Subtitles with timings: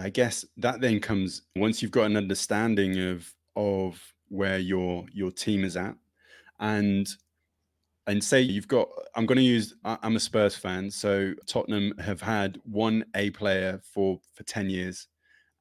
[0.00, 5.30] I guess that then comes once you've got an understanding of of where your your
[5.30, 5.94] team is at
[6.60, 7.08] and
[8.06, 12.20] and say you've got i'm going to use i'm a spurs fan so tottenham have
[12.20, 15.08] had one a player for for 10 years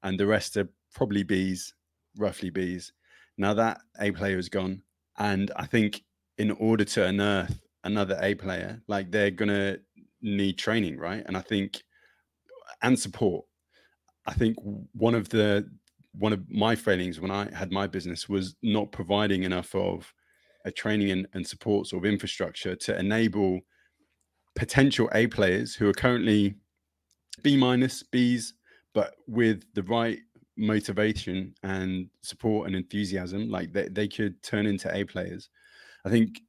[0.03, 1.73] and the rest are probably b's
[2.17, 2.91] roughly b's.
[3.37, 4.81] Now that a player is gone
[5.17, 6.03] and i think
[6.37, 9.79] in order to unearth another a player like they're going to
[10.21, 11.23] need training right?
[11.25, 11.81] And i think
[12.81, 13.45] and support
[14.29, 14.55] i think
[14.93, 15.69] one of the
[16.13, 20.13] one of my failings when I had my business was not providing enough of
[20.65, 23.61] a training and, and support sort of infrastructure to enable
[24.55, 26.55] potential A players who are currently
[27.41, 28.53] B minus, Bs,
[28.93, 30.19] but with the right
[30.57, 35.49] motivation and support and enthusiasm, like they, they could turn into A players.
[36.05, 36.41] I think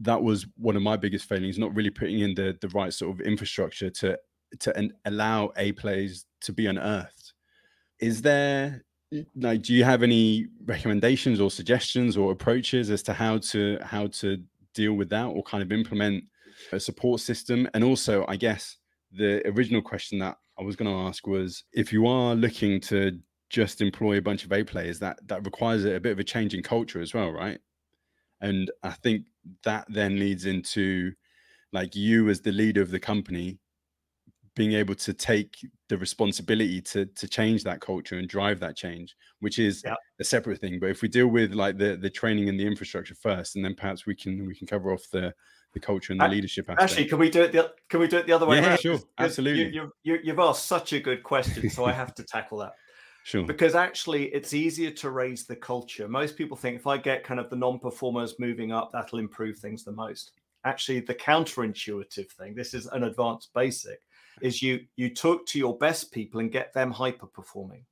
[0.00, 3.14] that was one of my biggest failings, not really putting in the the right sort
[3.14, 4.18] of infrastructure to
[4.60, 7.32] to allow A players to be unearthed.
[8.00, 8.84] Is there
[9.36, 14.06] like do you have any recommendations or suggestions or approaches as to how to how
[14.08, 14.42] to
[14.74, 16.24] deal with that or kind of implement
[16.72, 17.68] a support system?
[17.74, 18.76] And also i guess
[19.12, 23.18] the original question that i was going to ask was if you are looking to
[23.50, 26.54] just employ a bunch of a players that that requires a bit of a change
[26.54, 27.60] in culture as well right?
[28.40, 29.26] And i think
[29.62, 31.12] that then leads into
[31.72, 33.58] like you as the leader of the company
[34.56, 35.56] being able to take
[35.88, 39.94] the responsibility to to change that culture and drive that change which is yeah.
[40.20, 43.14] a separate thing but if we deal with like the the training and the infrastructure
[43.14, 45.34] first and then perhaps we can we can cover off the
[45.74, 46.82] the culture and the leadership aspect.
[46.82, 47.52] Actually, can we do it?
[47.52, 48.80] The, can we do it the other way yeah, around?
[48.80, 49.74] sure, absolutely.
[49.74, 52.72] You, you, you, have asked such a good question, so I have to tackle that.
[53.24, 53.44] Sure.
[53.44, 56.08] Because actually, it's easier to raise the culture.
[56.08, 59.82] Most people think if I get kind of the non-performers moving up, that'll improve things
[59.82, 60.32] the most.
[60.64, 62.54] Actually, the counterintuitive thing.
[62.54, 64.00] This is an advanced basic
[64.42, 67.84] is you you talk to your best people and get them hyper performing.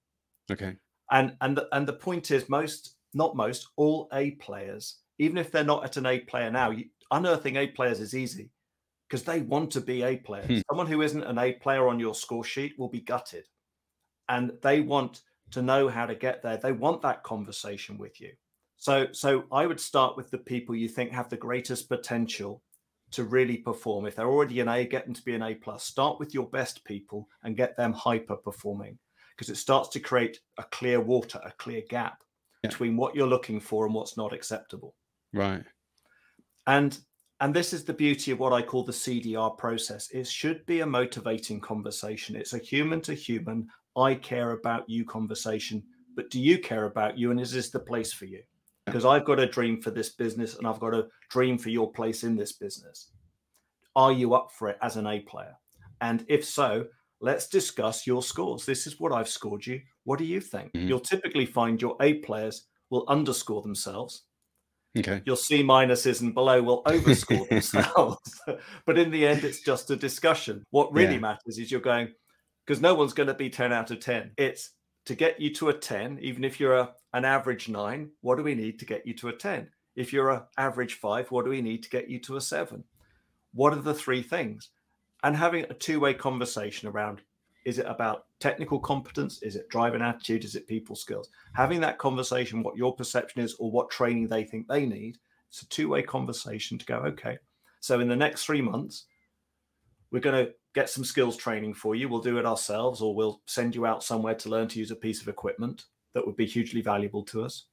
[0.51, 0.77] Okay.
[1.11, 5.51] And and the, and the point is most not most all A players even if
[5.51, 8.51] they're not at an A player now you, unearthing A players is easy
[9.09, 10.47] because they want to be A players.
[10.47, 10.59] Hmm.
[10.71, 13.45] Someone who isn't an A player on your score sheet will be gutted.
[14.31, 16.57] And they want to know how to get there.
[16.57, 18.33] They want that conversation with you.
[18.79, 22.63] So so I would start with the people you think have the greatest potential
[23.13, 24.07] to really perform.
[24.07, 25.85] If they're already an A, get them to be an A plus.
[25.85, 28.99] Start with your best people and get them hyper performing
[29.37, 32.23] because it starts to create a clear water, a clear gap
[32.63, 32.71] yeah.
[32.71, 34.95] between what you're looking for and what's not acceptable.
[35.33, 35.65] Right.
[36.67, 36.99] And
[37.41, 40.09] and this is the beauty of what I call the CDR process.
[40.13, 42.37] It should be a motivating conversation.
[42.37, 45.83] It's a human to human, I care about you conversation.
[46.15, 47.31] But do you care about you?
[47.31, 48.43] And is this the place for you?
[48.93, 51.91] Because I've got a dream for this business and I've got a dream for your
[51.91, 53.11] place in this business.
[53.97, 55.57] Are you up for it as an A player?
[56.03, 56.85] And if so,
[57.19, 58.67] let's discuss your scores.
[58.67, 59.81] This is what I've scored you.
[60.05, 60.75] What do you think?
[60.75, 60.89] Mm-hmm.
[60.89, 64.25] You'll typically find your A players will underscore themselves.
[64.99, 65.23] Okay.
[65.25, 68.43] Your C minuses and below will overscore themselves.
[68.85, 70.67] but in the end, it's just a discussion.
[70.69, 71.21] What really yeah.
[71.21, 72.09] matters is you're going,
[72.67, 74.33] because no one's going to be 10 out of 10.
[74.37, 74.73] It's
[75.05, 78.43] to get you to a 10, even if you're a, an average nine, what do
[78.43, 79.69] we need to get you to a 10?
[79.97, 82.85] If you're an average five, what do we need to get you to a seven?
[83.53, 84.71] What are the three things?
[85.23, 87.21] And having a two way conversation around
[87.65, 89.43] is it about technical competence?
[89.43, 90.45] Is it driving attitude?
[90.45, 91.29] Is it people skills?
[91.55, 95.19] Having that conversation, what your perception is, or what training they think they need,
[95.49, 97.39] it's a two way conversation to go, okay.
[97.81, 99.05] So in the next three months,
[100.13, 102.09] we're going to get some skills training for you.
[102.09, 104.97] We'll do it ourselves, or we'll send you out somewhere to learn to use a
[104.97, 107.65] piece of equipment that would be hugely valuable to us.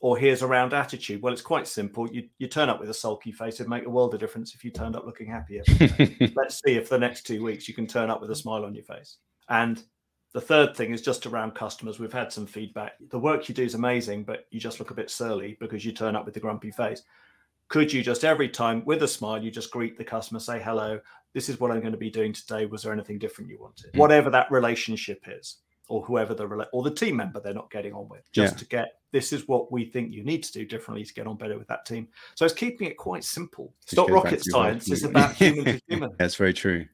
[0.00, 1.22] Or here's a round attitude.
[1.22, 2.10] Well, it's quite simple.
[2.10, 4.64] You, you turn up with a sulky face, it'd make a world of difference if
[4.64, 5.62] you turned up looking happier.
[6.34, 8.74] Let's see if the next two weeks you can turn up with a smile on
[8.74, 9.18] your face.
[9.48, 9.82] And
[10.34, 12.00] the third thing is just around customers.
[12.00, 12.94] We've had some feedback.
[13.10, 15.92] The work you do is amazing, but you just look a bit surly because you
[15.92, 17.02] turn up with the grumpy face
[17.72, 21.00] could you just every time with a smile you just greet the customer say hello
[21.34, 22.66] this is what i'm going to be doing today.
[22.66, 23.92] Was there anything different you wanted?
[23.92, 23.98] Mm.
[23.98, 28.08] whatever that relationship is or whoever the or the team member they're not getting on
[28.08, 28.22] with.
[28.32, 28.58] Just yeah.
[28.58, 31.36] to get this is what we think you need to do differently to get on
[31.36, 32.08] better with that team.
[32.34, 33.74] So it's keeping it quite simple.
[33.82, 36.10] It's not rocket science it's about human to human.
[36.18, 36.86] That's very true